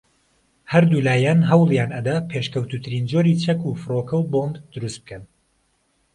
[0.71, 5.23] ھەردوولایان ھەوڵیان ئەدا پێشکەوتووترین جۆری چەک و فڕۆکەو بۆمب دروست بکەن